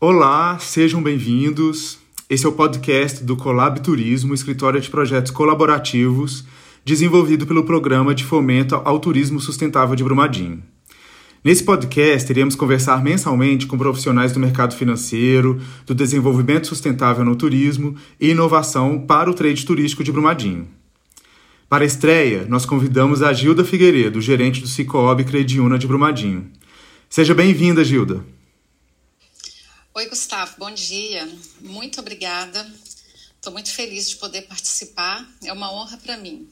Olá, 0.00 0.56
sejam 0.60 1.02
bem-vindos. 1.02 1.98
Esse 2.30 2.46
é 2.46 2.48
o 2.48 2.52
podcast 2.52 3.24
do 3.24 3.36
Colab 3.36 3.80
Turismo, 3.80 4.32
escritório 4.32 4.80
de 4.80 4.88
projetos 4.88 5.32
colaborativos, 5.32 6.44
desenvolvido 6.84 7.48
pelo 7.48 7.64
Programa 7.64 8.14
de 8.14 8.22
Fomento 8.22 8.76
ao 8.76 9.00
Turismo 9.00 9.40
Sustentável 9.40 9.96
de 9.96 10.04
Brumadinho. 10.04 10.62
Nesse 11.42 11.64
podcast, 11.64 12.30
iremos 12.30 12.54
conversar 12.54 13.02
mensalmente 13.02 13.66
com 13.66 13.76
profissionais 13.76 14.30
do 14.30 14.38
mercado 14.38 14.76
financeiro, 14.76 15.60
do 15.84 15.96
desenvolvimento 15.96 16.68
sustentável 16.68 17.24
no 17.24 17.34
turismo 17.34 17.96
e 18.20 18.30
inovação 18.30 19.00
para 19.00 19.28
o 19.28 19.34
trade 19.34 19.66
turístico 19.66 20.04
de 20.04 20.12
Brumadinho. 20.12 20.68
Para 21.68 21.82
a 21.82 21.86
estreia, 21.88 22.46
nós 22.48 22.64
convidamos 22.64 23.20
a 23.20 23.32
Gilda 23.32 23.64
Figueiredo, 23.64 24.20
gerente 24.20 24.60
do 24.60 24.68
Cicobi 24.68 25.24
Crediuna 25.24 25.76
de 25.76 25.88
Brumadinho. 25.88 26.46
Seja 27.10 27.34
bem-vinda, 27.34 27.82
Gilda. 27.82 28.37
Oi, 29.98 30.08
Gustavo, 30.08 30.54
bom 30.58 30.70
dia. 30.70 31.28
Muito 31.60 31.98
obrigada. 31.98 32.64
Estou 33.34 33.52
muito 33.52 33.68
feliz 33.72 34.08
de 34.08 34.14
poder 34.14 34.42
participar. 34.42 35.28
É 35.44 35.52
uma 35.52 35.72
honra 35.72 35.96
para 35.96 36.16
mim. 36.16 36.48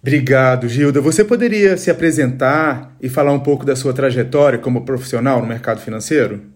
Obrigado, 0.00 0.68
Gilda. 0.68 1.00
Você 1.00 1.24
poderia 1.24 1.76
se 1.76 1.90
apresentar 1.90 2.96
e 3.00 3.08
falar 3.08 3.32
um 3.32 3.40
pouco 3.40 3.64
da 3.64 3.74
sua 3.74 3.92
trajetória 3.92 4.60
como 4.60 4.84
profissional 4.84 5.40
no 5.40 5.48
mercado 5.48 5.80
financeiro? 5.80 6.52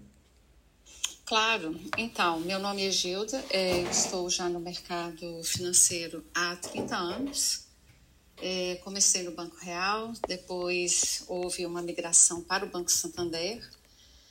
Claro. 1.26 1.74
Então, 1.96 2.38
meu 2.38 2.60
nome 2.60 2.86
é 2.86 2.90
Gilda, 2.92 3.44
é, 3.50 3.80
estou 3.80 4.30
já 4.30 4.48
no 4.48 4.60
mercado 4.60 5.42
financeiro 5.42 6.24
há 6.32 6.54
30 6.54 6.94
anos. 6.94 7.66
É, 8.40 8.78
comecei 8.84 9.24
no 9.24 9.32
Banco 9.32 9.56
Real, 9.60 10.12
depois 10.28 11.24
houve 11.26 11.66
uma 11.66 11.82
migração 11.82 12.42
para 12.42 12.64
o 12.64 12.68
Banco 12.68 12.92
Santander. 12.92 13.60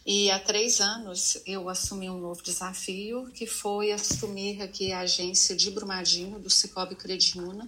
E 0.10 0.32
há 0.32 0.40
três 0.40 0.80
anos 0.80 1.38
eu 1.46 1.68
assumi 1.68 2.10
um 2.10 2.18
novo 2.18 2.42
desafio, 2.42 3.28
que 3.34 3.46
foi 3.46 3.92
assumir 3.92 4.62
aqui 4.62 4.94
a 4.94 5.00
agência 5.00 5.54
de 5.54 5.70
Brumadinho, 5.70 6.40
do 6.40 6.50
Cicobi 6.50 6.96
Crediuna, 6.96 7.68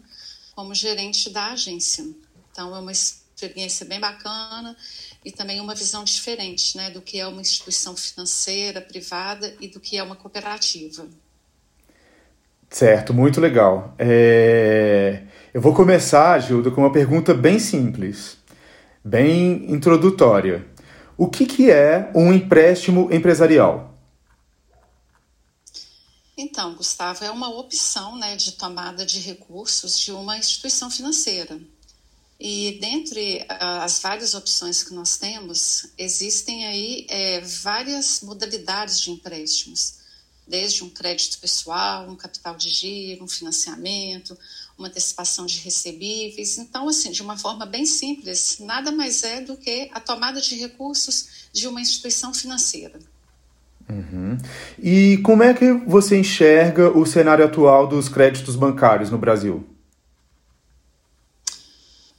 como 0.56 0.74
gerente 0.74 1.30
da 1.30 1.48
agência. 1.48 2.06
Então, 2.50 2.74
é 2.74 2.80
uma 2.80 2.94
experiência 2.94 3.86
bem 3.86 4.00
bacana 4.00 4.74
e 5.26 5.34
também 5.34 5.60
uma 5.60 5.76
visão 5.76 6.06
diferente 6.06 6.78
né, 6.78 6.90
do 6.90 7.02
que 7.02 7.20
é 7.20 7.28
uma 7.28 7.42
instituição 7.42 7.94
financeira, 7.98 8.80
privada 8.80 9.54
e 9.60 9.68
do 9.68 9.82
que 9.82 9.98
é 9.98 10.04
uma 10.04 10.16
cooperativa. 10.16 11.06
Certo, 12.70 13.14
muito 13.14 13.42
legal. 13.42 13.94
É... 14.00 15.24
Eu 15.54 15.60
vou 15.60 15.74
começar, 15.74 16.40
Gilda, 16.40 16.72
com 16.72 16.80
uma 16.80 16.92
pergunta 16.94 17.34
bem 17.34 17.60
simples, 17.60 18.38
bem 19.04 19.70
introdutória. 19.70 20.66
O 21.20 21.28
que, 21.28 21.46
que 21.46 21.70
é 21.70 22.10
um 22.16 22.32
empréstimo 22.32 23.14
empresarial? 23.14 23.94
Então, 26.38 26.76
Gustavo, 26.76 27.26
é 27.26 27.30
uma 27.30 27.50
opção 27.50 28.18
né, 28.18 28.38
de 28.38 28.54
tomada 28.54 29.06
de 29.06 29.20
recursos 29.20 30.00
de 30.00 30.14
uma 30.14 30.38
instituição 30.38 30.90
financeira. 30.90 31.60
E 32.40 32.78
dentre 32.80 33.40
uh, 33.52 33.82
as 33.82 34.00
várias 34.00 34.34
opções 34.34 34.82
que 34.82 34.94
nós 34.94 35.18
temos, 35.18 35.88
existem 35.98 36.66
aí 36.66 37.06
é, 37.10 37.42
várias 37.42 38.22
modalidades 38.22 39.02
de 39.02 39.12
empréstimos, 39.12 39.96
desde 40.50 40.84
um 40.84 40.90
crédito 40.90 41.40
pessoal, 41.40 42.10
um 42.10 42.16
capital 42.16 42.56
de 42.56 42.70
giro, 42.70 43.24
um 43.24 43.28
financiamento, 43.28 44.38
uma 44.78 44.88
antecipação 44.88 45.46
de 45.46 45.60
recebíveis. 45.60 46.58
Então, 46.58 46.90
assim, 46.90 47.12
de 47.12 47.22
uma 47.22 47.38
forma 47.38 47.66
bem 47.66 47.86
simples, 47.86 48.58
nada 48.60 48.92
mais 48.92 49.24
é 49.24 49.42
do 49.42 49.56
que 49.56 49.90
a 49.94 50.00
tomada 50.00 50.42
de 50.42 50.56
recursos 50.56 51.50
de 51.54 51.68
uma 51.68 51.80
instituição 51.80 52.34
financeira. 52.34 53.00
Uhum. 53.88 54.38
E 54.82 55.18
como 55.24 55.44
é 55.44 55.54
que 55.54 55.72
você 55.72 56.18
enxerga 56.18 56.90
o 56.90 57.06
cenário 57.06 57.46
atual 57.46 57.88
dos 57.88 58.10
créditos 58.10 58.56
bancários 58.56 59.10
no 59.10 59.18
Brasil? 59.18 59.68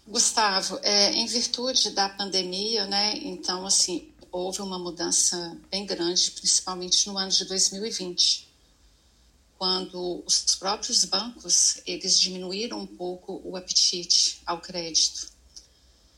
Gustavo, 0.07 0.81
é, 0.83 1.13
em 1.13 1.27
virtude 1.27 1.91
da 1.91 2.09
pandemia, 2.09 2.85
né, 2.87 3.13
então, 3.23 3.65
assim, 3.65 4.09
houve 4.33 4.63
uma 4.63 4.79
mudança 4.79 5.57
bem 5.71 5.85
grande, 5.85 6.31
principalmente 6.31 7.07
no 7.07 7.19
ano 7.19 7.31
de 7.31 7.45
2020, 7.45 8.49
quando 9.59 10.23
os 10.27 10.55
próprios 10.57 11.05
bancos, 11.05 11.81
eles 11.87 12.19
diminuíram 12.19 12.79
um 12.79 12.87
pouco 12.87 13.41
o 13.45 13.57
apetite 13.57 14.41
ao 14.47 14.61
crédito. 14.61 15.29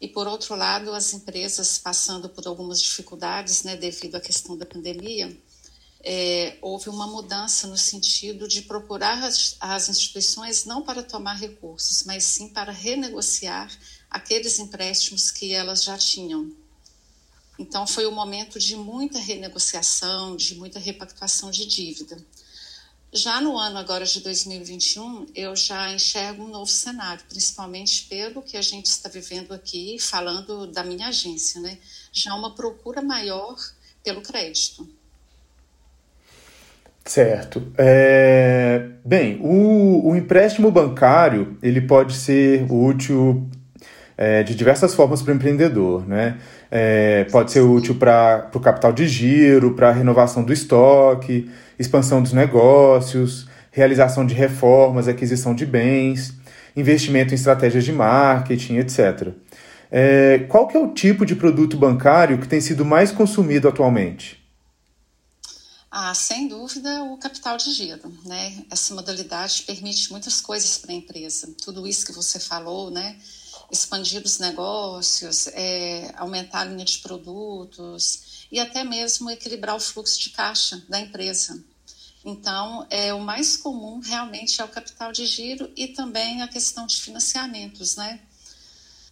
E, 0.01 0.09
por 0.09 0.27
outro 0.27 0.55
lado, 0.55 0.93
as 0.93 1.13
empresas 1.13 1.79
passando 1.79 2.29
por 2.29 2.47
algumas 2.47 2.81
dificuldades, 2.81 3.63
né, 3.63 3.77
devido 3.77 4.17
à 4.17 4.21
questão 4.21 4.57
da 4.57 4.67
pandemia, 4.67 5.37
é, 6.05 6.57
houve 6.61 6.89
uma 6.89 7.07
mudança 7.07 7.67
no 7.69 7.77
sentido 7.77 8.49
de 8.49 8.63
procurar 8.63 9.23
as, 9.23 9.57
as, 9.61 9.89
instituições 9.89 10.65
não 10.65 10.83
para 10.83 11.03
tomar 11.03 11.35
recursos, 11.35 12.03
mas 12.03 12.25
sim 12.25 12.49
para 12.49 12.73
renegociar 12.73 13.71
aqueles 14.11 14.59
empréstimos 14.59 15.31
que 15.31 15.53
elas 15.53 15.85
já 15.85 15.97
tinham. 15.97 16.51
Então, 17.59 17.87
foi 17.87 18.07
um 18.07 18.13
momento 18.13 18.59
de 18.59 18.77
muita 18.77 19.19
renegociação, 19.19 20.37
de 20.37 20.55
muita 20.55 20.79
repactuação 20.79 21.51
de 21.51 21.67
dívida. 21.67 22.17
Já 23.15 23.43
no 23.43 23.59
ano 23.59 23.77
agora 23.77 24.07
de 24.07 24.21
2021, 24.21 25.27
eu 25.35 25.55
já 25.55 25.93
enxergo 25.93 26.45
um 26.45 26.49
novo 26.49 26.71
cenário, 26.71 27.23
principalmente 27.29 28.07
pelo 28.09 28.41
que 28.41 28.57
a 28.57 28.63
gente 28.63 28.87
está 28.87 29.07
vivendo 29.07 29.53
aqui, 29.53 29.99
falando 30.01 30.67
da 30.67 30.83
minha 30.83 31.09
agência, 31.09 31.61
né? 31.61 31.77
Já 32.11 32.35
uma 32.35 32.55
procura 32.55 33.03
maior 33.03 33.55
pelo 34.03 34.23
crédito. 34.23 34.89
Certo. 37.05 37.71
É... 37.77 38.89
Bem, 39.05 39.39
o, 39.43 40.09
o, 40.09 40.17
empréstimo 40.17 40.71
bancário 40.71 41.59
ele 41.63 41.83
pode 41.83 42.15
ser 42.15 42.65
útil 42.71 43.47
é, 44.17 44.43
de 44.43 44.55
diversas 44.55 44.95
formas 44.95 45.21
para 45.21 45.33
o 45.33 45.37
empreendedor, 45.37 46.07
né? 46.07 46.41
É, 46.75 47.25
pode 47.25 47.53
ser 47.53 47.61
útil 47.61 47.97
para 47.97 48.51
o 48.55 48.59
capital 48.59 48.95
de 48.95 49.07
giro, 49.07 49.75
para 49.75 49.91
a 49.91 49.93
renovação 49.93 50.43
do 50.43 50.55
estoque, 50.55 51.51
expansão 51.79 52.23
dos 52.23 52.33
negócios, 52.33 53.47
realização 53.71 54.25
de 54.25 54.33
reformas, 54.33 55.07
aquisição 55.07 55.55
de 55.55 55.67
bens, 55.67 56.33
investimento 56.75 57.33
em 57.33 57.35
estratégias 57.35 57.85
de 57.85 57.93
marketing, 57.93 58.77
etc. 58.77 59.35
É, 59.91 60.47
qual 60.49 60.67
que 60.67 60.75
é 60.75 60.81
o 60.81 60.95
tipo 60.95 61.27
de 61.27 61.37
produto 61.37 61.77
bancário 61.77 62.39
que 62.39 62.49
tem 62.49 62.59
sido 62.59 62.87
mais 62.87 63.13
consumido 63.13 63.69
atualmente? 63.69 64.43
Ah, 65.91 66.15
sem 66.15 66.49
dúvida, 66.49 67.03
o 67.05 67.19
capital 67.19 67.59
de 67.59 67.71
giro, 67.71 68.11
né? 68.25 68.65
Essa 68.71 68.95
modalidade 68.95 69.65
permite 69.65 70.11
muitas 70.11 70.41
coisas 70.41 70.79
para 70.79 70.93
a 70.93 70.95
empresa. 70.95 71.55
Tudo 71.63 71.87
isso 71.87 72.07
que 72.07 72.13
você 72.13 72.41
falou, 72.41 72.91
né? 72.91 73.15
Expandir 73.73 74.23
os 74.23 74.39
negócios, 74.39 75.47
é, 75.49 76.13
aumentar 76.17 76.61
a 76.61 76.65
linha 76.65 76.85
de 76.85 76.99
produtos 76.99 78.47
e 78.53 78.61
até 78.61 78.85
mesmo 78.85 79.31
equilibrar 79.31 79.75
o 79.75 79.81
fluxo 79.81 80.21
de 80.21 80.31
caixa 80.31 80.83
da 80.89 81.01
empresa. 81.01 81.65
Então, 82.25 82.87
é, 82.91 83.13
o 83.15 83.21
mais 83.21 83.57
comum 83.57 83.99
realmente 83.99 84.61
é 84.61 84.65
o 84.65 84.69
capital 84.69 85.11
de 85.11 85.27
giro 85.27 85.73
e 85.75 85.89
também 85.89 86.43
a 86.43 86.49
questão 86.49 86.87
de 86.87 87.01
financiamentos, 87.01 87.97
né? 87.97 88.21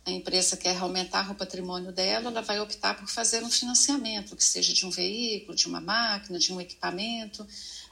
a 0.04 0.10
empresa 0.10 0.56
quer 0.56 0.76
aumentar 0.78 1.30
o 1.30 1.34
patrimônio 1.34 1.92
dela, 1.92 2.30
ela 2.30 2.42
vai 2.42 2.60
optar 2.60 2.94
por 2.94 3.08
fazer 3.08 3.42
um 3.42 3.50
financiamento, 3.50 4.34
que 4.34 4.44
seja 4.44 4.72
de 4.72 4.86
um 4.86 4.90
veículo, 4.90 5.54
de 5.54 5.66
uma 5.66 5.80
máquina, 5.80 6.38
de 6.38 6.52
um 6.52 6.60
equipamento, 6.60 7.46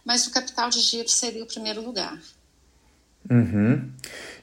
mas 0.05 0.27
o 0.27 0.31
capital 0.31 0.71
de 0.71 0.81
giro 0.81 1.09
seria 1.09 1.43
o 1.43 1.47
primeiro 1.47 1.83
lugar. 1.83 2.21
Uhum. 3.31 3.93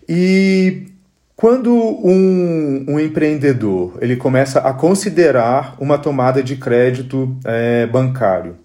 E 0.07 0.91
quando 1.35 1.73
um, 1.73 2.85
um, 2.87 2.99
empreendedor 2.99 3.97
ele 4.01 4.15
começa 4.15 4.59
a 4.59 4.73
considerar 4.73 5.75
uma 5.81 5.97
tomada 5.97 6.41
de 6.41 6.55
crédito 6.55 7.37
é, 7.43 7.85
bancário, 7.85 8.57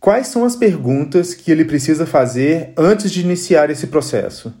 quais 0.00 0.28
são 0.28 0.44
as 0.44 0.56
perguntas 0.56 1.34
que 1.34 1.50
ele 1.50 1.64
precisa 1.64 2.06
fazer 2.06 2.72
antes 2.76 3.10
de 3.10 3.20
iniciar 3.20 3.68
esse 3.68 3.86
processo? 3.88 4.54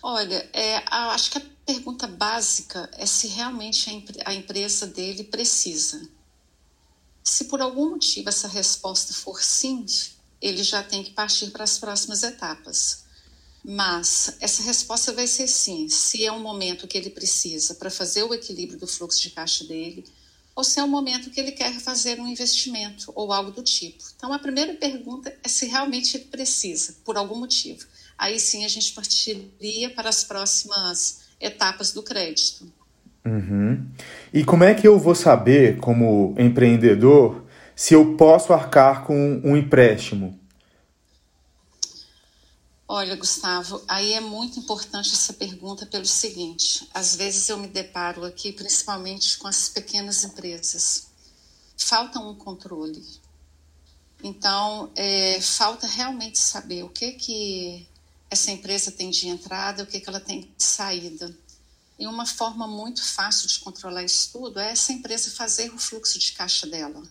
Olha, 0.00 0.48
é, 0.52 0.82
acho 0.88 1.32
que 1.32 1.38
a 1.38 1.42
pergunta 1.66 2.06
básica 2.06 2.88
é 2.96 3.04
se 3.04 3.26
realmente 3.26 3.90
a 4.24 4.32
empresa 4.32 4.86
dele 4.86 5.24
precisa. 5.24 6.00
Se 7.24 7.44
por 7.44 7.60
algum 7.60 7.90
motivo 7.90 8.28
essa 8.28 8.48
resposta 8.48 9.12
for 9.12 9.42
sim, 9.42 9.84
ele 10.40 10.62
já 10.62 10.82
tem 10.82 11.02
que 11.02 11.10
partir 11.10 11.50
para 11.50 11.64
as 11.64 11.76
próximas 11.78 12.22
etapas. 12.22 13.04
Mas 13.64 14.36
essa 14.40 14.62
resposta 14.62 15.12
vai 15.12 15.26
ser 15.26 15.46
sim, 15.46 15.88
se 15.88 16.24
é 16.24 16.32
um 16.32 16.40
momento 16.40 16.86
que 16.86 16.96
ele 16.96 17.10
precisa 17.10 17.74
para 17.74 17.90
fazer 17.90 18.22
o 18.22 18.32
equilíbrio 18.32 18.78
do 18.78 18.86
fluxo 18.86 19.20
de 19.20 19.30
caixa 19.30 19.64
dele, 19.64 20.04
ou 20.54 20.64
se 20.64 20.80
é 20.80 20.84
um 20.84 20.88
momento 20.88 21.30
que 21.30 21.38
ele 21.38 21.52
quer 21.52 21.72
fazer 21.78 22.18
um 22.18 22.26
investimento 22.26 23.12
ou 23.14 23.32
algo 23.32 23.50
do 23.50 23.62
tipo. 23.62 24.02
Então, 24.16 24.32
a 24.32 24.38
primeira 24.38 24.74
pergunta 24.74 25.34
é 25.42 25.48
se 25.48 25.66
realmente 25.66 26.16
ele 26.16 26.24
precisa, 26.24 26.96
por 27.04 27.16
algum 27.16 27.38
motivo. 27.38 27.86
Aí 28.18 28.38
sim 28.40 28.64
a 28.64 28.68
gente 28.68 28.92
partiria 28.92 29.90
para 29.90 30.08
as 30.08 30.24
próximas 30.24 31.20
etapas 31.40 31.92
do 31.92 32.02
crédito. 32.02 32.70
Uhum. 33.24 33.86
E 34.32 34.44
como 34.44 34.64
é 34.64 34.74
que 34.74 34.88
eu 34.88 34.98
vou 34.98 35.14
saber, 35.14 35.78
como 35.78 36.34
empreendedor, 36.38 37.44
se 37.74 37.94
eu 37.94 38.16
posso 38.16 38.52
arcar 38.52 39.04
com 39.04 39.40
um 39.44 39.56
empréstimo? 39.56 40.39
Olha, 42.92 43.14
Gustavo, 43.14 43.84
aí 43.86 44.14
é 44.14 44.20
muito 44.20 44.58
importante 44.58 45.12
essa 45.12 45.32
pergunta 45.32 45.86
pelo 45.86 46.04
seguinte: 46.04 46.88
às 46.92 47.14
vezes 47.14 47.48
eu 47.48 47.56
me 47.56 47.68
deparo 47.68 48.24
aqui, 48.24 48.50
principalmente 48.50 49.38
com 49.38 49.46
as 49.46 49.68
pequenas 49.68 50.24
empresas, 50.24 51.06
falta 51.76 52.18
um 52.18 52.34
controle. 52.34 53.06
Então, 54.24 54.90
é, 54.96 55.40
falta 55.40 55.86
realmente 55.86 56.40
saber 56.40 56.82
o 56.82 56.88
que 56.88 57.12
que 57.12 57.86
essa 58.28 58.50
empresa 58.50 58.90
tem 58.90 59.08
de 59.08 59.28
entrada, 59.28 59.84
o 59.84 59.86
que 59.86 60.00
que 60.00 60.08
ela 60.08 60.18
tem 60.18 60.52
de 60.58 60.64
saída. 60.64 61.32
E 61.96 62.08
uma 62.08 62.26
forma 62.26 62.66
muito 62.66 63.04
fácil 63.04 63.46
de 63.46 63.60
controlar 63.60 64.02
isso 64.02 64.32
tudo 64.32 64.58
é 64.58 64.72
essa 64.72 64.92
empresa 64.92 65.30
fazer 65.30 65.72
o 65.72 65.78
fluxo 65.78 66.18
de 66.18 66.32
caixa 66.32 66.66
dela. 66.66 67.04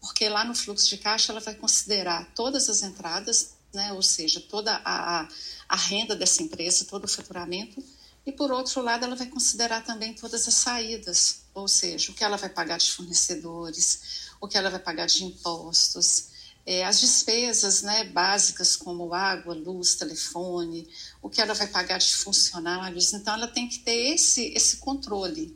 Porque 0.00 0.28
lá 0.28 0.44
no 0.44 0.54
fluxo 0.54 0.88
de 0.88 0.98
caixa 0.98 1.32
ela 1.32 1.40
vai 1.40 1.56
considerar 1.56 2.32
todas 2.32 2.68
as 2.68 2.84
entradas, 2.84 3.53
né, 3.74 3.92
ou 3.92 4.02
seja, 4.02 4.40
toda 4.40 4.80
a, 4.84 5.28
a 5.68 5.76
renda 5.76 6.16
dessa 6.16 6.42
empresa, 6.42 6.84
todo 6.84 7.04
o 7.04 7.08
faturamento, 7.08 7.82
e 8.26 8.32
por 8.32 8.50
outro 8.50 8.80
lado 8.80 9.04
ela 9.04 9.16
vai 9.16 9.26
considerar 9.26 9.84
também 9.84 10.14
todas 10.14 10.48
as 10.48 10.54
saídas, 10.54 11.42
ou 11.52 11.68
seja, 11.68 12.10
o 12.10 12.14
que 12.14 12.24
ela 12.24 12.36
vai 12.36 12.48
pagar 12.48 12.78
de 12.78 12.90
fornecedores, 12.90 14.30
o 14.40 14.48
que 14.48 14.56
ela 14.56 14.70
vai 14.70 14.80
pagar 14.80 15.06
de 15.06 15.24
impostos, 15.24 16.28
é, 16.66 16.84
as 16.84 16.98
despesas 17.00 17.82
né, 17.82 18.04
básicas 18.04 18.74
como 18.74 19.12
água, 19.12 19.54
luz, 19.54 19.94
telefone, 19.96 20.88
o 21.20 21.28
que 21.28 21.40
ela 21.40 21.52
vai 21.52 21.66
pagar 21.66 21.98
de 21.98 22.14
funcionários. 22.14 23.12
Então, 23.12 23.34
ela 23.34 23.46
tem 23.46 23.68
que 23.68 23.80
ter 23.80 24.14
esse, 24.14 24.46
esse 24.54 24.78
controle. 24.78 25.54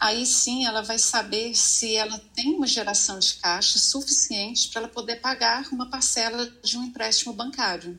Aí 0.00 0.24
sim 0.24 0.64
ela 0.64 0.82
vai 0.82 0.98
saber 0.98 1.56
se 1.56 1.96
ela 1.96 2.20
tem 2.34 2.54
uma 2.54 2.66
geração 2.66 3.18
de 3.18 3.34
caixa 3.34 3.78
suficiente 3.78 4.70
para 4.70 4.82
ela 4.82 4.88
poder 4.88 5.16
pagar 5.16 5.64
uma 5.72 5.90
parcela 5.90 6.48
de 6.62 6.78
um 6.78 6.84
empréstimo 6.84 7.32
bancário. 7.32 7.98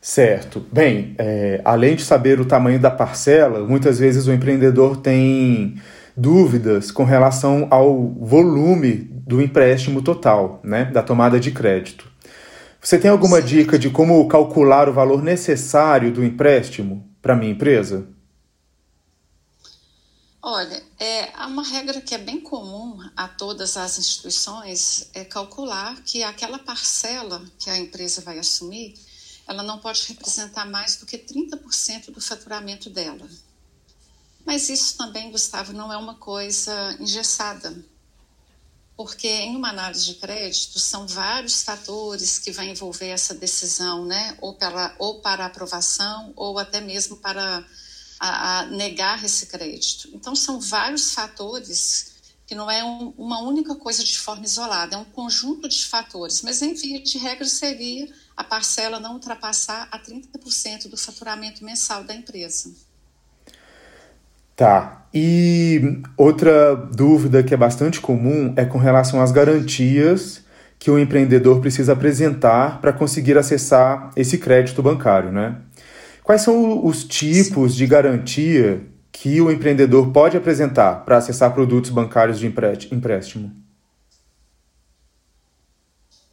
Certo. 0.00 0.64
Bem, 0.72 1.14
é, 1.18 1.60
além 1.62 1.94
de 1.94 2.02
saber 2.02 2.40
o 2.40 2.46
tamanho 2.46 2.80
da 2.80 2.90
parcela, 2.90 3.66
muitas 3.66 3.98
vezes 3.98 4.26
o 4.26 4.32
empreendedor 4.32 4.96
tem 4.96 5.78
dúvidas 6.16 6.90
com 6.90 7.04
relação 7.04 7.68
ao 7.70 8.08
volume 8.14 8.94
do 9.26 9.42
empréstimo 9.42 10.00
total, 10.00 10.60
né, 10.64 10.86
da 10.86 11.02
tomada 11.02 11.38
de 11.38 11.50
crédito. 11.50 12.10
Você 12.80 12.98
tem 12.98 13.10
alguma 13.10 13.42
dica 13.42 13.78
de 13.78 13.90
como 13.90 14.26
calcular 14.26 14.88
o 14.88 14.92
valor 14.92 15.22
necessário 15.22 16.10
do 16.10 16.24
empréstimo 16.24 17.06
para 17.20 17.36
minha 17.36 17.52
empresa? 17.52 18.08
Olha, 20.42 20.82
é, 20.98 21.30
há 21.34 21.46
uma 21.46 21.62
regra 21.62 22.00
que 22.00 22.14
é 22.14 22.18
bem 22.18 22.40
comum 22.40 22.98
a 23.14 23.28
todas 23.28 23.76
as 23.76 23.98
instituições 23.98 25.10
é 25.12 25.22
calcular 25.22 26.00
que 26.02 26.22
aquela 26.22 26.58
parcela 26.58 27.44
que 27.58 27.68
a 27.68 27.78
empresa 27.78 28.22
vai 28.22 28.38
assumir, 28.38 28.94
ela 29.46 29.62
não 29.62 29.78
pode 29.78 30.02
representar 30.08 30.64
mais 30.64 30.96
do 30.96 31.04
que 31.04 31.18
30% 31.18 32.10
do 32.10 32.22
faturamento 32.22 32.88
dela. 32.88 33.28
Mas 34.46 34.70
isso 34.70 34.96
também, 34.96 35.30
Gustavo, 35.30 35.74
não 35.74 35.92
é 35.92 35.96
uma 35.98 36.14
coisa 36.14 36.96
engessada, 36.98 37.76
porque 38.96 39.28
em 39.28 39.56
uma 39.56 39.68
análise 39.68 40.06
de 40.06 40.14
crédito 40.14 40.78
são 40.78 41.06
vários 41.06 41.62
fatores 41.62 42.38
que 42.38 42.50
vão 42.50 42.64
envolver 42.64 43.08
essa 43.08 43.34
decisão, 43.34 44.06
né? 44.06 44.38
Ou, 44.40 44.54
pela, 44.54 44.94
ou 44.98 45.20
para 45.20 45.44
aprovação, 45.44 46.32
ou 46.34 46.58
até 46.58 46.80
mesmo 46.80 47.18
para 47.18 47.62
a, 48.20 48.60
a 48.60 48.66
negar 48.66 49.24
esse 49.24 49.46
crédito. 49.46 50.10
Então, 50.12 50.36
são 50.36 50.60
vários 50.60 51.14
fatores 51.14 52.10
que 52.46 52.54
não 52.54 52.70
é 52.70 52.84
um, 52.84 53.14
uma 53.16 53.40
única 53.40 53.74
coisa 53.76 54.04
de 54.04 54.18
forma 54.18 54.44
isolada, 54.44 54.96
é 54.96 54.98
um 54.98 55.04
conjunto 55.04 55.68
de 55.68 55.86
fatores. 55.86 56.42
Mas, 56.42 56.60
em 56.60 56.74
via 56.74 57.00
de 57.00 57.16
regra, 57.16 57.46
seria 57.46 58.08
a 58.36 58.44
parcela 58.44 59.00
não 59.00 59.14
ultrapassar 59.14 59.88
a 59.90 59.98
30% 59.98 60.88
do 60.88 60.96
faturamento 60.96 61.64
mensal 61.64 62.04
da 62.04 62.14
empresa. 62.14 62.74
Tá. 64.54 65.06
E 65.14 66.02
outra 66.16 66.74
dúvida 66.74 67.42
que 67.42 67.54
é 67.54 67.56
bastante 67.56 68.00
comum 68.00 68.52
é 68.56 68.64
com 68.64 68.78
relação 68.78 69.22
às 69.22 69.32
garantias 69.32 70.44
que 70.78 70.90
o 70.90 70.98
empreendedor 70.98 71.60
precisa 71.60 71.92
apresentar 71.92 72.80
para 72.80 72.92
conseguir 72.92 73.36
acessar 73.38 74.10
esse 74.16 74.38
crédito 74.38 74.82
bancário, 74.82 75.30
né? 75.30 75.56
Quais 76.22 76.42
são 76.42 76.84
os 76.84 77.04
tipos 77.04 77.72
Sim. 77.72 77.78
de 77.78 77.86
garantia 77.86 78.86
que 79.10 79.40
o 79.40 79.50
empreendedor 79.50 80.12
pode 80.12 80.36
apresentar 80.36 81.04
para 81.04 81.18
acessar 81.18 81.52
produtos 81.52 81.90
bancários 81.90 82.38
de 82.38 82.46
empréstimo? 82.46 83.54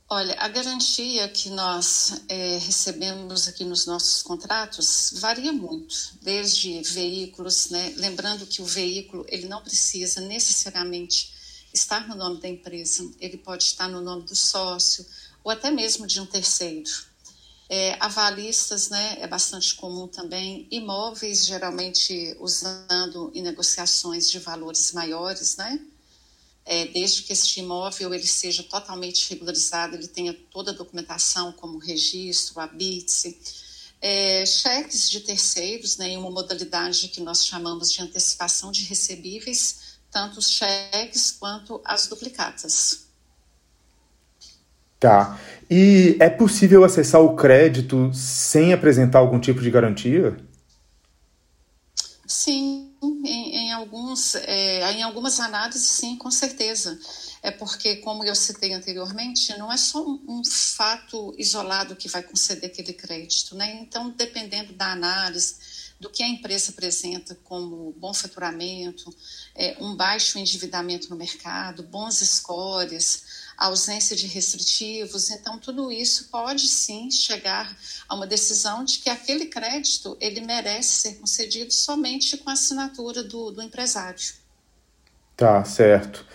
Olha, 0.09 0.35
a 0.39 0.47
garantia 0.47 1.27
que 1.27 1.49
nós 1.49 2.21
é, 2.29 2.57
recebemos 2.59 3.49
aqui 3.49 3.65
nos 3.65 3.85
nossos 3.85 4.23
contratos 4.23 5.15
varia 5.19 5.51
muito, 5.51 6.17
desde 6.21 6.81
veículos, 6.81 7.69
né? 7.71 7.93
lembrando 7.97 8.45
que 8.45 8.61
o 8.61 8.65
veículo 8.65 9.25
ele 9.27 9.49
não 9.49 9.61
precisa 9.61 10.21
necessariamente 10.21 11.33
estar 11.73 12.07
no 12.07 12.15
nome 12.15 12.39
da 12.39 12.47
empresa, 12.47 13.05
ele 13.19 13.35
pode 13.35 13.63
estar 13.63 13.89
no 13.89 13.99
nome 13.99 14.23
do 14.23 14.33
sócio 14.33 15.05
ou 15.43 15.51
até 15.51 15.69
mesmo 15.69 16.07
de 16.07 16.21
um 16.21 16.25
terceiro. 16.25 16.89
É, 17.69 17.97
avalistas, 17.99 18.89
né, 18.89 19.17
é 19.19 19.27
bastante 19.27 19.75
comum 19.75 20.07
também, 20.07 20.65
imóveis 20.71 21.45
geralmente 21.45 22.35
usando 22.39 23.29
em 23.35 23.41
negociações 23.41 24.31
de 24.31 24.39
valores 24.39 24.93
maiores, 24.93 25.57
né, 25.57 25.77
é, 26.65 26.85
desde 26.87 27.23
que 27.23 27.33
este 27.33 27.59
imóvel 27.59 28.13
ele 28.13 28.27
seja 28.27 28.63
totalmente 28.63 29.29
regularizado, 29.29 29.95
ele 29.95 30.07
tenha 30.07 30.33
toda 30.33 30.71
a 30.71 30.73
documentação 30.73 31.51
como 31.51 31.77
registro, 31.77 32.59
a 32.59 32.67
BITSE, 32.67 33.37
é, 34.01 34.45
cheques 34.45 35.09
de 35.09 35.21
terceiros, 35.21 35.97
né, 35.97 36.09
em 36.09 36.17
uma 36.17 36.29
modalidade 36.29 37.07
que 37.07 37.21
nós 37.21 37.45
chamamos 37.45 37.91
de 37.91 38.01
antecipação 38.01 38.71
de 38.71 38.83
recebíveis, 38.83 39.97
tanto 40.11 40.39
os 40.39 40.51
cheques 40.51 41.31
quanto 41.31 41.81
as 41.83 42.07
duplicatas. 42.07 43.06
Tá. 44.99 45.39
E 45.69 46.15
é 46.19 46.29
possível 46.29 46.83
acessar 46.83 47.21
o 47.21 47.35
crédito 47.35 48.11
sem 48.13 48.73
apresentar 48.73 49.19
algum 49.19 49.39
tipo 49.39 49.61
de 49.61 49.69
garantia? 49.69 50.37
Sim, 52.25 52.91
em, 53.01 53.55
em 53.55 53.73
alguns, 53.73 54.35
é, 54.35 54.91
em 54.93 55.03
algumas 55.03 55.39
análises, 55.39 55.83
sim, 55.83 56.17
com 56.17 56.31
certeza. 56.31 56.97
É 57.43 57.51
porque, 57.51 57.97
como 57.97 58.23
eu 58.23 58.35
citei 58.35 58.73
anteriormente, 58.73 59.57
não 59.57 59.71
é 59.71 59.77
só 59.77 60.03
um, 60.03 60.19
um 60.27 60.41
fato 60.43 61.33
isolado 61.37 61.95
que 61.95 62.09
vai 62.09 62.23
conceder 62.23 62.69
aquele 62.69 62.93
crédito, 62.93 63.55
né? 63.55 63.79
Então, 63.81 64.09
dependendo 64.09 64.73
da 64.73 64.91
análise, 64.91 65.55
do 65.99 66.09
que 66.09 66.23
a 66.23 66.27
empresa 66.27 66.71
apresenta 66.71 67.35
como 67.43 67.93
bom 67.97 68.13
faturamento, 68.13 69.13
é, 69.55 69.77
um 69.79 69.95
baixo 69.95 70.37
endividamento 70.37 71.09
no 71.09 71.15
mercado, 71.15 71.83
bons 71.83 72.17
scores, 72.17 73.46
ausência 73.65 74.15
de 74.15 74.27
restritivos. 74.27 75.31
Então, 75.31 75.57
tudo 75.57 75.91
isso 75.91 76.29
pode 76.29 76.67
sim 76.67 77.09
chegar 77.09 77.75
a 78.07 78.15
uma 78.15 78.27
decisão 78.27 78.83
de 78.83 78.99
que 78.99 79.09
aquele 79.09 79.47
crédito 79.47 80.15
ele 80.21 80.41
merece 80.41 80.89
ser 81.01 81.15
concedido 81.15 81.73
somente 81.73 82.37
com 82.37 82.49
a 82.49 82.53
assinatura 82.53 83.23
do, 83.23 83.51
do 83.51 83.61
empresário. 83.61 84.19
Tá, 85.35 85.63
certo. 85.63 86.25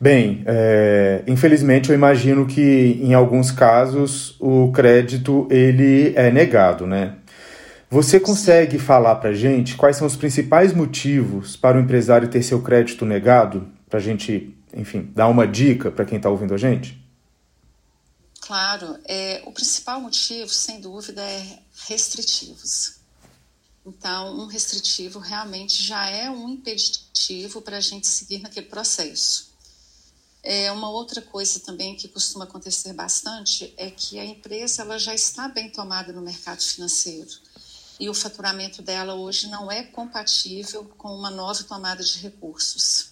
Bem, 0.00 0.42
é, 0.46 1.22
infelizmente 1.26 1.90
eu 1.90 1.94
imagino 1.94 2.46
que 2.46 2.98
em 3.00 3.12
alguns 3.12 3.50
casos 3.50 4.36
o 4.40 4.70
crédito 4.72 5.48
ele 5.50 6.12
é 6.16 6.30
negado, 6.30 6.86
né? 6.86 7.16
Você 7.90 8.18
consegue 8.18 8.78
falar 8.78 9.16
para 9.16 9.32
gente 9.32 9.76
quais 9.76 9.96
são 9.96 10.06
os 10.06 10.16
principais 10.16 10.72
motivos 10.72 11.56
para 11.56 11.76
o 11.76 11.80
empresário 11.80 12.28
ter 12.28 12.42
seu 12.42 12.62
crédito 12.62 13.04
negado? 13.04 13.68
Para 13.90 13.98
a 13.98 14.02
gente 14.02 14.56
enfim, 14.74 15.10
dar 15.14 15.28
uma 15.28 15.46
dica 15.46 15.90
para 15.90 16.04
quem 16.04 16.16
está 16.16 16.28
ouvindo 16.28 16.54
a 16.54 16.58
gente? 16.58 17.00
Claro, 18.40 18.98
é, 19.04 19.42
o 19.46 19.52
principal 19.52 20.00
motivo, 20.00 20.48
sem 20.48 20.80
dúvida, 20.80 21.22
é 21.22 21.58
restritivos. 21.86 22.96
Então, 23.84 24.38
um 24.38 24.46
restritivo 24.46 25.18
realmente 25.18 25.82
já 25.82 26.06
é 26.08 26.30
um 26.30 26.48
impeditivo 26.48 27.60
para 27.62 27.76
a 27.76 27.80
gente 27.80 28.06
seguir 28.06 28.38
naquele 28.38 28.66
processo. 28.66 29.52
É, 30.42 30.72
uma 30.72 30.90
outra 30.90 31.22
coisa 31.22 31.60
também 31.60 31.94
que 31.94 32.08
costuma 32.08 32.44
acontecer 32.44 32.92
bastante 32.92 33.72
é 33.76 33.90
que 33.90 34.18
a 34.18 34.24
empresa 34.24 34.82
ela 34.82 34.98
já 34.98 35.14
está 35.14 35.46
bem 35.48 35.70
tomada 35.70 36.12
no 36.12 36.20
mercado 36.20 36.60
financeiro 36.60 37.30
e 38.00 38.08
o 38.08 38.14
faturamento 38.14 38.82
dela 38.82 39.14
hoje 39.14 39.46
não 39.48 39.70
é 39.70 39.84
compatível 39.84 40.84
com 40.98 41.14
uma 41.14 41.30
nova 41.30 41.62
tomada 41.62 42.02
de 42.02 42.18
recursos. 42.18 43.11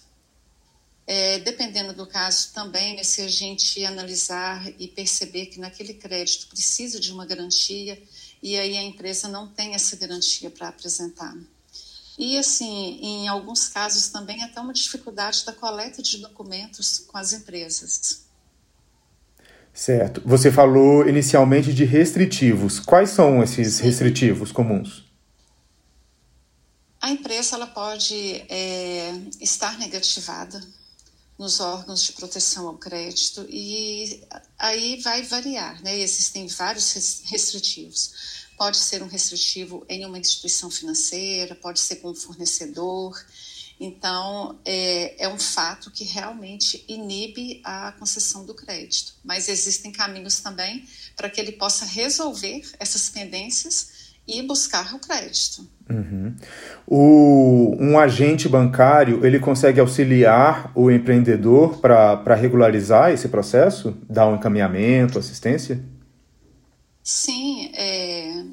É, 1.07 1.39
dependendo 1.39 1.93
do 1.93 2.05
caso 2.05 2.53
também, 2.53 2.95
né, 2.95 3.03
se 3.03 3.21
a 3.21 3.27
gente 3.27 3.83
analisar 3.83 4.65
e 4.79 4.87
perceber 4.87 5.47
que 5.47 5.59
naquele 5.59 5.93
crédito 5.93 6.47
precisa 6.47 6.99
de 6.99 7.11
uma 7.11 7.25
garantia 7.25 8.01
e 8.41 8.57
aí 8.57 8.77
a 8.77 8.83
empresa 8.83 9.27
não 9.27 9.47
tem 9.47 9.73
essa 9.73 9.95
garantia 9.95 10.49
para 10.49 10.67
apresentar. 10.67 11.35
E, 12.17 12.37
assim, 12.37 12.99
em 13.01 13.27
alguns 13.27 13.67
casos 13.67 14.09
também 14.09 14.43
até 14.43 14.59
uma 14.59 14.73
dificuldade 14.73 15.45
da 15.45 15.53
coleta 15.53 16.01
de 16.01 16.17
documentos 16.17 16.99
com 16.99 17.17
as 17.17 17.33
empresas. 17.33 18.25
Certo. 19.73 20.21
Você 20.25 20.51
falou 20.51 21.07
inicialmente 21.07 21.73
de 21.73 21.85
restritivos. 21.85 22.79
Quais 22.79 23.11
são 23.11 23.41
esses 23.41 23.75
Sim. 23.75 23.83
restritivos 23.83 24.51
comuns? 24.51 25.05
A 26.99 27.09
empresa 27.09 27.55
ela 27.55 27.67
pode 27.67 28.45
é, 28.49 29.13
estar 29.39 29.79
negativada 29.79 30.61
nos 31.41 31.59
órgãos 31.59 32.03
de 32.03 32.13
proteção 32.13 32.67
ao 32.67 32.77
crédito 32.77 33.47
e 33.49 34.21
aí 34.59 35.01
vai 35.01 35.23
variar, 35.23 35.81
né? 35.81 35.97
Existem 35.97 36.45
vários 36.45 36.93
restritivos. 37.25 38.45
Pode 38.55 38.77
ser 38.77 39.01
um 39.01 39.07
restritivo 39.07 39.83
em 39.89 40.05
uma 40.05 40.19
instituição 40.19 40.69
financeira, 40.69 41.55
pode 41.55 41.79
ser 41.79 41.95
com 41.95 42.11
um 42.11 42.15
fornecedor. 42.15 43.19
Então, 43.79 44.59
é, 44.63 45.15
é 45.17 45.27
um 45.27 45.39
fato 45.39 45.89
que 45.89 46.03
realmente 46.03 46.85
inibe 46.87 47.59
a 47.63 47.91
concessão 47.93 48.45
do 48.45 48.53
crédito. 48.53 49.15
Mas 49.23 49.49
existem 49.49 49.91
caminhos 49.91 50.41
também 50.41 50.87
para 51.15 51.27
que 51.27 51.41
ele 51.41 51.53
possa 51.53 51.85
resolver 51.85 52.71
essas 52.77 53.09
pendências 53.09 54.00
e 54.31 54.41
buscar 54.41 54.93
o 54.95 54.99
crédito. 54.99 55.67
Uhum. 55.89 56.35
O, 56.87 57.75
um 57.77 57.99
agente 57.99 58.47
bancário 58.47 59.25
ele 59.25 59.39
consegue 59.39 59.79
auxiliar 59.79 60.71
o 60.73 60.89
empreendedor 60.89 61.79
para 61.79 62.35
regularizar 62.35 63.11
esse 63.11 63.27
processo, 63.27 63.97
dar 64.09 64.27
um 64.27 64.35
encaminhamento, 64.35 65.19
assistência? 65.19 65.83
Sim, 67.03 67.71
é, 67.75 68.43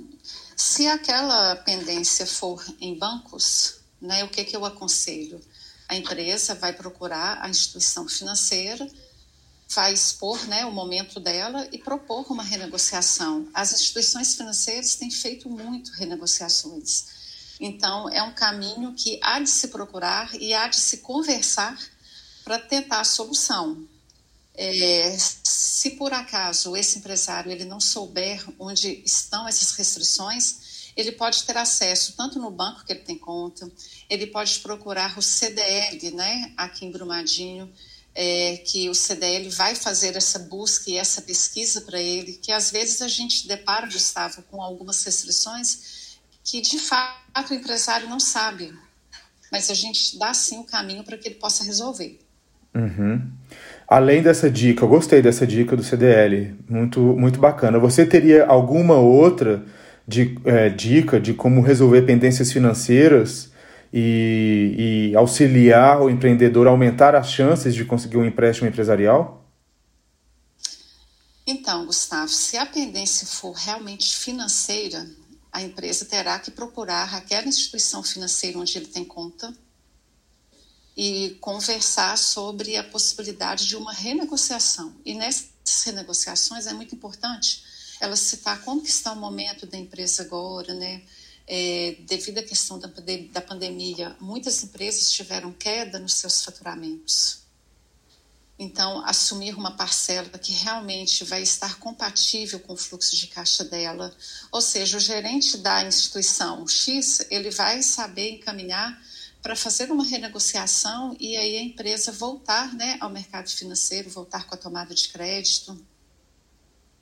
se 0.56 0.88
aquela 0.88 1.56
pendência 1.56 2.26
for 2.26 2.64
em 2.80 2.98
bancos, 2.98 3.80
né, 4.00 4.24
o 4.24 4.28
que, 4.28 4.44
que 4.44 4.56
eu 4.56 4.64
aconselho? 4.64 5.40
A 5.88 5.96
empresa 5.96 6.54
vai 6.54 6.72
procurar 6.72 7.38
a 7.40 7.48
instituição 7.48 8.08
financeira 8.08 8.86
vai 9.70 9.92
expor 9.92 10.46
né, 10.46 10.64
o 10.64 10.72
momento 10.72 11.20
dela 11.20 11.68
e 11.70 11.78
propor 11.78 12.30
uma 12.32 12.42
renegociação. 12.42 13.48
As 13.52 13.72
instituições 13.72 14.34
financeiras 14.34 14.96
têm 14.96 15.10
feito 15.10 15.48
muito 15.48 15.92
renegociações. 15.92 17.18
Então, 17.60 18.08
é 18.08 18.22
um 18.22 18.32
caminho 18.32 18.94
que 18.94 19.18
há 19.22 19.40
de 19.40 19.50
se 19.50 19.68
procurar 19.68 20.34
e 20.34 20.54
há 20.54 20.68
de 20.68 20.76
se 20.76 20.98
conversar 20.98 21.78
para 22.44 22.58
tentar 22.58 23.00
a 23.00 23.04
solução. 23.04 23.86
É, 24.54 25.16
se 25.18 25.90
por 25.90 26.12
acaso 26.12 26.76
esse 26.76 26.98
empresário 26.98 27.52
ele 27.52 27.64
não 27.64 27.78
souber 27.78 28.44
onde 28.58 29.02
estão 29.04 29.46
essas 29.46 29.72
restrições, 29.72 30.92
ele 30.96 31.12
pode 31.12 31.44
ter 31.44 31.56
acesso 31.56 32.14
tanto 32.16 32.40
no 32.40 32.50
banco 32.50 32.84
que 32.84 32.92
ele 32.92 33.02
tem 33.02 33.16
conta, 33.16 33.70
ele 34.10 34.26
pode 34.26 34.58
procurar 34.58 35.16
o 35.16 35.22
CDL, 35.22 36.10
né, 36.12 36.52
aqui 36.56 36.86
em 36.86 36.90
Brumadinho, 36.90 37.72
é, 38.20 38.56
que 38.56 38.90
o 38.90 38.94
CDL 38.96 39.48
vai 39.50 39.76
fazer 39.76 40.16
essa 40.16 40.40
busca 40.40 40.90
e 40.90 40.96
essa 40.96 41.22
pesquisa 41.22 41.82
para 41.82 42.00
ele, 42.00 42.32
que 42.32 42.50
às 42.50 42.72
vezes 42.72 43.00
a 43.00 43.06
gente 43.06 43.46
depara, 43.46 43.86
Gustavo, 43.86 44.42
com 44.50 44.60
algumas 44.60 45.04
restrições 45.04 46.18
que 46.42 46.60
de 46.60 46.80
fato 46.80 47.52
o 47.52 47.54
empresário 47.54 48.08
não 48.08 48.18
sabe, 48.18 48.74
mas 49.52 49.70
a 49.70 49.74
gente 49.74 50.18
dá 50.18 50.34
sim 50.34 50.58
o 50.58 50.64
caminho 50.64 51.04
para 51.04 51.16
que 51.16 51.28
ele 51.28 51.36
possa 51.36 51.62
resolver. 51.62 52.18
Uhum. 52.74 53.22
Além 53.86 54.20
dessa 54.20 54.50
dica, 54.50 54.82
eu 54.82 54.88
gostei 54.88 55.22
dessa 55.22 55.46
dica 55.46 55.76
do 55.76 55.84
CDL, 55.84 56.56
muito, 56.68 57.00
muito 57.00 57.38
bacana. 57.38 57.78
Você 57.78 58.04
teria 58.04 58.46
alguma 58.46 58.96
outra 58.96 59.64
de, 60.08 60.36
é, 60.44 60.68
dica 60.68 61.20
de 61.20 61.34
como 61.34 61.60
resolver 61.60 62.02
pendências 62.02 62.50
financeiras 62.50 63.52
e, 63.92 65.10
e 65.10 65.16
auxiliar 65.16 66.00
o 66.00 66.10
empreendedor 66.10 66.66
a 66.66 66.70
aumentar 66.70 67.14
as 67.14 67.30
chances 67.30 67.74
de 67.74 67.84
conseguir 67.84 68.16
um 68.16 68.24
empréstimo 68.24 68.68
empresarial? 68.68 69.46
Então, 71.46 71.86
Gustavo, 71.86 72.28
se 72.28 72.56
a 72.58 72.66
pendência 72.66 73.26
for 73.26 73.52
realmente 73.52 74.14
financeira, 74.14 75.08
a 75.50 75.62
empresa 75.62 76.04
terá 76.04 76.38
que 76.38 76.50
procurar 76.50 77.14
aquela 77.14 77.46
instituição 77.46 78.02
financeira 78.02 78.58
onde 78.58 78.76
ele 78.76 78.86
tem 78.86 79.04
conta 79.04 79.52
e 80.94 81.38
conversar 81.40 82.18
sobre 82.18 82.76
a 82.76 82.84
possibilidade 82.84 83.66
de 83.66 83.76
uma 83.76 83.92
renegociação. 83.92 84.94
E 85.06 85.14
nessas 85.14 85.48
renegociações 85.84 86.66
é 86.66 86.74
muito 86.74 86.94
importante 86.94 87.62
ela 88.00 88.16
citar 88.16 88.60
como 88.62 88.82
que 88.82 88.90
está 88.90 89.12
o 89.12 89.16
momento 89.16 89.66
da 89.66 89.76
empresa 89.76 90.22
agora, 90.22 90.74
né? 90.74 91.02
É, 91.48 91.96
devido 92.00 92.38
à 92.38 92.42
questão 92.42 92.78
da, 92.78 92.90
da 93.32 93.40
pandemia, 93.40 94.14
muitas 94.20 94.62
empresas 94.62 95.10
tiveram 95.10 95.50
queda 95.50 95.98
nos 95.98 96.14
seus 96.14 96.44
faturamentos. 96.44 97.48
Então, 98.58 99.02
assumir 99.06 99.54
uma 99.54 99.70
parcela 99.70 100.28
que 100.30 100.52
realmente 100.52 101.24
vai 101.24 101.42
estar 101.42 101.78
compatível 101.78 102.60
com 102.60 102.74
o 102.74 102.76
fluxo 102.76 103.16
de 103.16 103.28
caixa 103.28 103.64
dela, 103.64 104.14
ou 104.52 104.60
seja, 104.60 104.98
o 104.98 105.00
gerente 105.00 105.56
da 105.56 105.86
instituição 105.86 106.66
X, 106.66 107.26
ele 107.30 107.50
vai 107.50 107.82
saber 107.82 108.32
encaminhar 108.32 109.00
para 109.40 109.56
fazer 109.56 109.90
uma 109.90 110.04
renegociação 110.04 111.16
e 111.18 111.36
aí 111.36 111.56
a 111.56 111.62
empresa 111.62 112.12
voltar 112.12 112.74
né, 112.74 112.98
ao 113.00 113.08
mercado 113.08 113.48
financeiro, 113.48 114.10
voltar 114.10 114.44
com 114.44 114.54
a 114.54 114.58
tomada 114.58 114.92
de 114.92 115.08
crédito. 115.08 115.80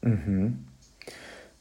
Uhum. 0.05 0.57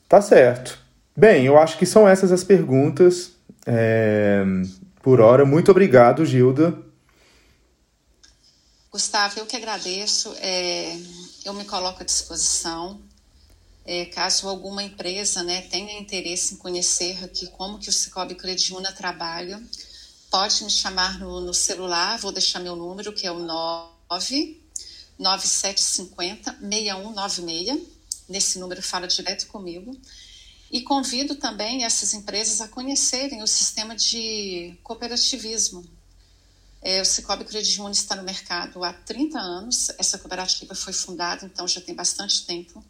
Tá 0.08 0.22
certo. 0.22 0.85
Bem, 1.17 1.45
eu 1.45 1.57
acho 1.57 1.77
que 1.77 1.86
são 1.86 2.07
essas 2.07 2.31
as 2.31 2.43
perguntas. 2.43 3.31
É, 3.65 4.43
por 5.01 5.22
hora, 5.22 5.45
muito 5.45 5.72
obrigado, 5.72 6.25
Gilda. 6.25 6.77
Gustavo, 8.91 9.39
eu 9.39 9.45
que 9.45 9.55
agradeço. 9.55 10.36
É, 10.39 10.98
eu 11.45 11.53
me 11.53 11.63
coloco 11.63 12.01
à 12.01 12.05
disposição. 12.05 13.00
É, 13.86 14.05
caso 14.05 14.50
alguma 14.50 14.84
empresa 14.84 15.41
né, 15.43 15.62
tenha 15.62 15.98
interesse 16.00 16.55
em 16.55 16.57
conhecer 16.57 17.24
aqui 17.24 17.48
como 17.48 17.77
que 17.77 17.88
o 17.88 17.93
Cicobi 17.93 18.34
Crediuna 18.34 18.91
trabalha, 18.91 19.62
pode 20.31 20.63
me 20.63 20.72
chamar 20.72 21.19
no, 21.19 21.39
no, 21.39 21.53
celular, 21.53 22.17
vou 22.17 22.31
deixar 22.31 22.60
meu 22.60 22.75
número, 22.75 23.13
que 23.13 23.27
é 23.27 23.31
o 23.31 23.39
9 23.39 24.60
9750 25.19 26.57
6196. 26.60 27.79
Nesse 28.27 28.57
número 28.60 28.81
fala 28.81 29.07
direto 29.07 29.45
comigo. 29.48 29.95
E 30.72 30.81
convido 30.81 31.36
também 31.36 31.84
essas 31.84 32.13
empresas 32.13 32.60
a 32.62 32.67
conhecerem 32.67 33.41
o 33.43 33.48
sistema 33.48 33.95
de 33.95 34.77
cooperativismo. 34.84 35.86
É, 36.81 37.01
o 37.01 37.05
Cicobi 37.05 37.45
Credit 37.45 37.79
Union 37.79 37.91
está 37.91 38.15
no 38.15 38.24
mercado 38.24 38.84
há 38.84 38.93
30 38.93 39.39
anos. 39.39 39.89
Essa 39.98 40.17
cooperativa 40.17 40.75
foi 40.75 40.93
fundada, 40.93 41.45
então 41.45 41.67
já 41.67 41.81
tem 41.81 41.95
bastante 41.95 42.45
tempo. 42.45 42.84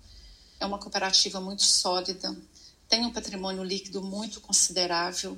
É 0.59 0.65
uma 0.65 0.79
cooperativa 0.79 1.39
muito 1.39 1.63
sólida, 1.63 2.35
tem 2.87 3.05
um 3.05 3.11
patrimônio 3.11 3.63
líquido 3.63 4.01
muito 4.01 4.39
considerável 4.41 5.37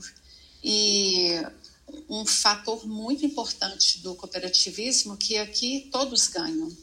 e 0.64 1.42
um 2.10 2.26
fator 2.26 2.86
muito 2.86 3.26
importante 3.26 4.00
do 4.00 4.16
cooperativismo 4.16 5.18
que 5.18 5.38
aqui 5.38 5.90
todos 5.92 6.28
ganham. 6.28 6.76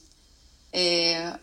É, 0.72 1.38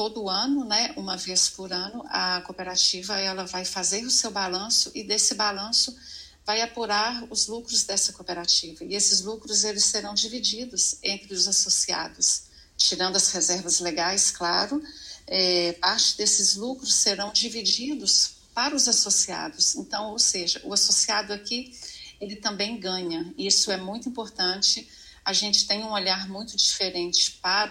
todo 0.00 0.30
ano, 0.30 0.64
né, 0.64 0.94
uma 0.96 1.14
vez 1.14 1.50
por 1.50 1.70
ano, 1.74 2.02
a 2.08 2.40
cooperativa 2.46 3.20
ela 3.20 3.44
vai 3.44 3.66
fazer 3.66 4.02
o 4.02 4.10
seu 4.10 4.30
balanço 4.30 4.90
e 4.94 5.04
desse 5.04 5.34
balanço 5.34 5.94
vai 6.42 6.62
apurar 6.62 7.22
os 7.28 7.48
lucros 7.48 7.84
dessa 7.84 8.10
cooperativa. 8.10 8.82
E 8.82 8.94
esses 8.94 9.20
lucros 9.20 9.62
eles 9.62 9.84
serão 9.84 10.14
divididos 10.14 10.96
entre 11.02 11.34
os 11.34 11.46
associados, 11.46 12.44
tirando 12.78 13.16
as 13.16 13.30
reservas 13.30 13.78
legais, 13.80 14.30
claro. 14.30 14.82
É, 15.26 15.74
parte 15.74 16.16
desses 16.16 16.54
lucros 16.54 16.94
serão 16.94 17.30
divididos 17.30 18.36
para 18.54 18.74
os 18.74 18.88
associados. 18.88 19.74
Então, 19.74 20.12
ou 20.12 20.18
seja, 20.18 20.62
o 20.64 20.72
associado 20.72 21.30
aqui 21.34 21.78
ele 22.18 22.36
também 22.36 22.80
ganha. 22.80 23.34
Isso 23.36 23.70
é 23.70 23.76
muito 23.76 24.08
importante. 24.08 24.88
A 25.22 25.34
gente 25.34 25.66
tem 25.66 25.84
um 25.84 25.92
olhar 25.92 26.26
muito 26.26 26.56
diferente 26.56 27.32
para 27.32 27.70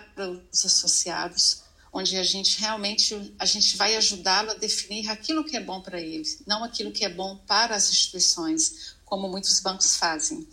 os 0.51 0.63
associados 0.63 1.67
onde 1.91 2.17
a 2.17 2.23
gente 2.23 2.59
realmente 2.59 3.33
a 3.39 3.45
gente 3.45 3.75
vai 3.75 3.95
ajudá-lo 3.95 4.51
a 4.51 4.55
definir 4.55 5.09
aquilo 5.09 5.43
que 5.43 5.57
é 5.57 5.59
bom 5.59 5.81
para 5.81 5.99
ele, 5.99 6.23
não 6.45 6.63
aquilo 6.63 6.91
que 6.91 7.03
é 7.03 7.09
bom 7.09 7.37
para 7.47 7.75
as 7.75 7.89
instituições, 7.89 8.95
como 9.05 9.27
muitos 9.27 9.59
bancos 9.59 9.95
fazem. 9.97 10.47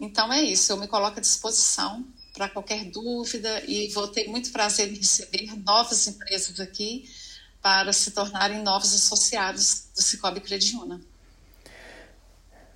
Então 0.00 0.32
é 0.32 0.42
isso, 0.42 0.72
eu 0.72 0.76
me 0.76 0.86
coloco 0.86 1.18
à 1.18 1.20
disposição 1.20 2.06
para 2.32 2.48
qualquer 2.48 2.84
dúvida 2.84 3.62
e 3.66 3.88
vou 3.88 4.06
ter 4.08 4.28
muito 4.28 4.50
prazer 4.52 4.90
em 4.90 4.96
receber 4.96 5.52
novas 5.64 6.06
empresas 6.06 6.60
aqui 6.60 7.04
para 7.60 7.92
se 7.92 8.12
tornarem 8.12 8.62
novos 8.62 8.94
associados 8.94 9.88
do 9.94 10.02
Cicobi 10.02 10.40
Crediuna. 10.40 11.00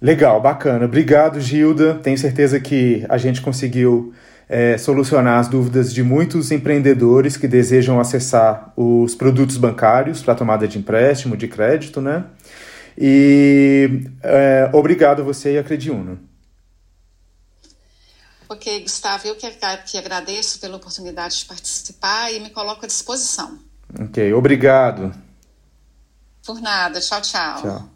Legal, 0.00 0.40
bacana. 0.40 0.84
Obrigado, 0.84 1.40
Gilda. 1.40 1.94
Tenho 1.94 2.18
certeza 2.18 2.58
que 2.58 3.06
a 3.08 3.16
gente 3.16 3.40
conseguiu 3.40 4.12
é, 4.52 4.76
solucionar 4.76 5.38
as 5.38 5.48
dúvidas 5.48 5.94
de 5.94 6.02
muitos 6.02 6.50
empreendedores 6.50 7.38
que 7.38 7.48
desejam 7.48 7.98
acessar 7.98 8.70
os 8.76 9.14
produtos 9.14 9.56
bancários 9.56 10.22
para 10.22 10.34
tomada 10.34 10.68
de 10.68 10.78
empréstimo, 10.78 11.38
de 11.38 11.48
crédito, 11.48 12.02
né? 12.02 12.26
E 12.96 14.10
é, 14.22 14.68
obrigado 14.74 15.24
você 15.24 15.54
e 15.54 15.58
a 15.58 15.64
Crediuno. 15.64 16.20
Ok, 18.46 18.82
Gustavo, 18.82 19.26
eu 19.26 19.36
que, 19.36 19.50
que 19.86 19.96
agradeço 19.96 20.60
pela 20.60 20.76
oportunidade 20.76 21.38
de 21.38 21.46
participar 21.46 22.30
e 22.30 22.38
me 22.38 22.50
coloco 22.50 22.84
à 22.84 22.86
disposição. 22.86 23.58
Ok, 23.98 24.34
obrigado. 24.34 25.14
Por 26.44 26.60
nada, 26.60 27.00
tchau, 27.00 27.22
tchau. 27.22 27.62
Tchau. 27.62 27.91